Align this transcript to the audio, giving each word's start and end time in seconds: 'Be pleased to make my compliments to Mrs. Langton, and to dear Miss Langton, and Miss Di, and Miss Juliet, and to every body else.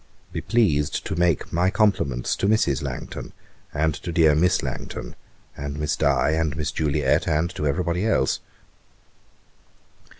'Be 0.31 0.41
pleased 0.41 1.05
to 1.05 1.15
make 1.15 1.53
my 1.53 1.69
compliments 1.69 2.35
to 2.37 2.47
Mrs. 2.47 2.81
Langton, 2.81 3.33
and 3.71 3.93
to 3.93 4.11
dear 4.11 4.33
Miss 4.33 4.63
Langton, 4.63 5.15
and 5.55 5.77
Miss 5.77 5.95
Di, 5.95 6.31
and 6.31 6.57
Miss 6.57 6.71
Juliet, 6.71 7.27
and 7.27 7.51
to 7.53 7.67
every 7.67 7.83
body 7.83 8.07
else. 8.07 8.39